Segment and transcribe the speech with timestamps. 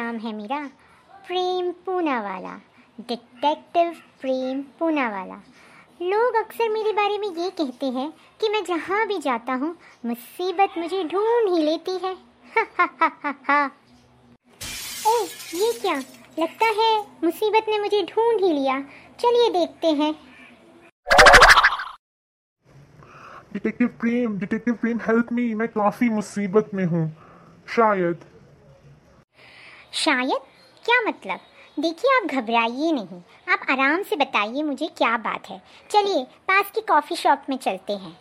[0.00, 0.58] नाम है मेरा,
[1.26, 2.54] प्रेम पूनावाला
[2.98, 5.34] डिटेक्टिव प्रेम पूनावाला।
[6.02, 8.08] लोग अक्सर मेरे बारे में ये कहते हैं
[8.40, 9.74] कि मैं जहाँ भी जाता हूँ,
[10.06, 12.12] मुसीबत मुझे ढूंढ ही लेती है।
[15.06, 15.94] ओह ये क्या?
[16.38, 16.90] लगता है
[17.24, 18.80] मुसीबत ने मुझे ढूंढ ही लिया।
[19.20, 20.12] चलिए देखते हैं।
[23.52, 27.08] Detective Prem detective Prem help me मैं काफ़ी मुसीबत में हूँ।
[27.68, 28.29] शायद
[29.92, 30.40] शायद?
[30.84, 31.40] क्या मतलब?
[31.80, 33.22] देखिए, आप घबराइए नहीं।
[33.52, 37.92] आप आराम से बताइए मुझे क्या बात है। चलिए, पास की कॉफ़ी शॉप में चलते
[37.92, 38.18] हैं।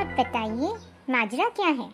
[0.00, 0.74] अब बताइए,
[1.10, 1.90] माजरा क्या है?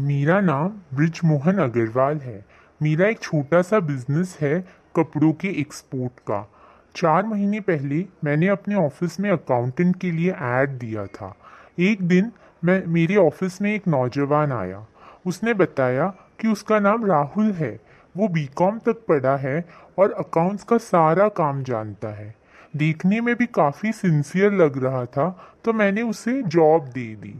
[0.00, 2.44] मेरा नाम ब्रिज मोहन अग्रवाल है।
[2.82, 6.52] मेरा एक छोटा सा बिज़नेस है कपड़ों के एक्सपोर्ट का।
[6.96, 11.36] चार महीने पहले मैंने अपने ऑफ़िस में अकाउंटेंट के लिए ऐड दिया था।
[11.78, 12.32] एक दिन
[12.64, 14.86] मैं मेरे ऑफ़िस में एक नौजवान आया।
[15.26, 16.06] उसने बताया
[16.40, 17.70] कि उसका नाम राहुल है।
[18.14, 19.64] वो बीकॉम तक पढ़ा है
[19.98, 22.34] और अकाउंट्स का सारा काम जानता है।
[22.76, 25.28] देखने में भी काफ़ी सिंसियर लग रहा था
[25.64, 27.34] तो मैंने उसे जॉब दे दी।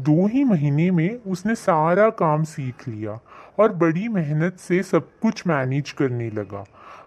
[0.00, 3.18] दो ही महीने में उसने सारा काम सीख लिया
[3.58, 6.64] और बड़ी मेहनत से सब कुछ मैनेज करने लगा।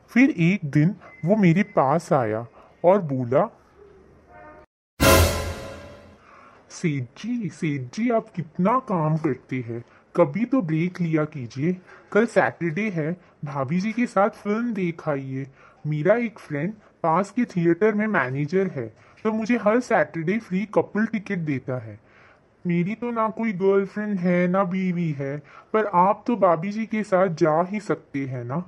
[0.10, 0.96] फिर एक दिन
[1.26, 2.46] वो मेरे पास आया
[2.84, 3.50] और बोला
[6.78, 9.84] सेठ सेठ जी, आप कितना काम करते हैं।
[10.16, 11.76] कभी तो ब्रेक लिया कीजिए।
[12.12, 13.12] कल सैटरडे है।
[13.46, 15.48] भाभी जी के साथ फ़िल्म देख आइए।
[15.88, 18.88] मेरा एक फ्रेंड पास के थिएटर में मैनेजर है
[19.26, 22.00] तो मुझे हर सैटरडे फ्री कपल टिकट देता है।
[22.66, 25.38] मेरी तो ना कोई गर्लफ्रेंड है, ना बीवी है,
[25.74, 28.64] पर आप तो भाभी जी के साथ जा ही सकते हैं ना।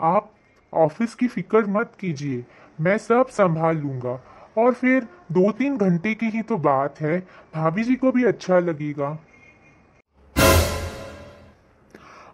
[0.00, 0.32] आप
[0.72, 2.44] ऑफ़िस की फ़िक्र मत कीजिए।
[2.80, 4.20] मैं सब संभाल लूँगा।
[4.56, 7.18] और फिर दो तीन घंटे की ही तो बात है।
[7.54, 9.18] भाभी जी को भी अच्छा लगेगा।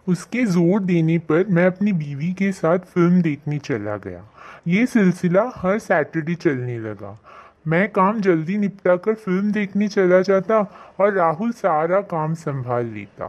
[0.07, 4.23] उसके ज़ोर देने पर मैं अपनी बीवी के साथ फ़िल्म देखने चला गया।
[4.67, 7.17] ये सिलसिला हर सैटरडे चलने लगा।
[7.67, 10.59] मैं काम जल्दी निपटा कर फ़िल्म देखने चला जाता
[10.99, 13.27] और राहुल सारा काम संभाल लेता।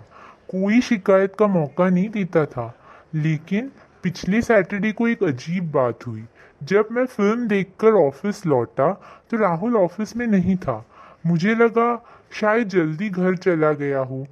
[0.51, 2.73] कोई शिकायत का मौका नहीं देता था,
[3.15, 3.71] लेकिन
[4.05, 6.25] पिछले सैटरडे को एक अजीब बात हुई।
[6.63, 8.91] जब मैं फ़िल्म देखकर ऑफ़िस लौटा
[9.31, 10.85] तो राहुल ऑफ़िस में नहीं था।
[11.27, 14.27] मुझे लगा, शायद जल्दी घर चला गया हो।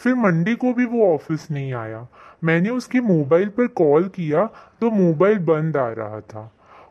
[0.00, 2.06] फिर मंडे को भी वो ऑफ़िस नहीं आया।
[2.44, 4.44] मैंने उसके मोबाइल पर कॉल किया
[4.80, 6.50] तो मोबाइल बंद आ रहा था।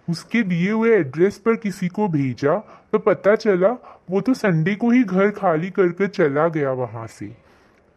[0.10, 2.58] उसके दिए हुए एड्रेस पर किसी को भेजा
[2.92, 3.76] तो पता चला,
[4.10, 7.36] वो तो संडे को ही घर खाली करके चला गया वहाँ से।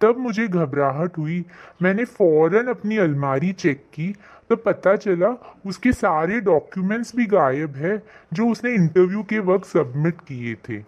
[0.02, 1.44] तब मुझे घबराहट हुई।
[1.82, 4.12] मैंने फ़ौरन अपनी अलमारी चेक की
[4.50, 5.28] तो पता चला
[5.66, 7.96] उसके सारे डॉक्यूमेंट्स भी गायब है
[8.32, 10.78] जो उसने इंटरव्यू के वक्त सबमिट किए थे।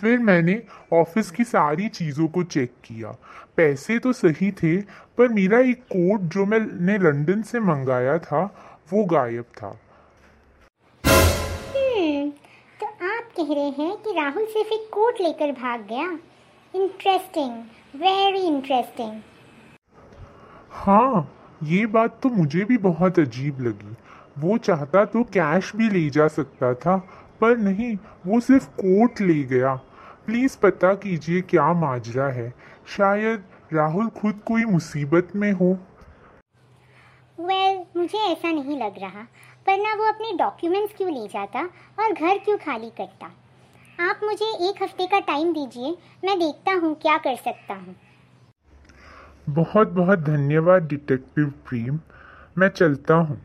[0.00, 0.62] फिर मैंने
[0.92, 3.16] ऑफ़िस की सारी चीज़ों को चेक किया।
[3.56, 4.76] पैसे तो सही थे
[5.18, 8.42] पर मेरा एक कोट जो मैंने लंदन से मंगाया था
[8.92, 9.68] वो गायब था।
[11.04, 12.30] हम्म,
[12.80, 16.08] तो आप कह रहे हैं कि राहुल सिर्फ़ एक कोट लेकर भाग गया?
[16.74, 17.52] इंटरेस्टिंग
[18.00, 19.20] वेरी इंटरेस्टिंग
[20.70, 23.94] हाँ ये बात तो मुझे भी बहुत अजीब लगी।
[24.38, 26.96] वो चाहता तो कैश भी ले जा सकता था
[27.40, 27.94] पर नहीं
[28.26, 29.74] वो सिर्फ़ कोट ले गया।
[30.26, 32.50] प्लीज़ पता कीजिए क्या माजरा है।
[32.96, 35.72] शायद राहुल खुद कोई मुसीबत में हो।
[37.38, 39.26] वेल well, मुझे ऐसा नहीं लग रहा
[39.66, 41.60] पर ना वो अपने डॉक्यूमेंट्स क्यों ले जाता
[42.00, 43.30] और घर क्यों खाली करता?
[44.00, 45.90] आप मुझे एक हफ़्ते का टाइम दीजिए,
[46.24, 47.94] मैं देखता हूँ क्या कर सकता हूँ।
[49.48, 51.98] बहुत बहुत धन्यवाद, डिटेक्टिव प्रेम।
[52.58, 53.40] मैं चलता हूँ।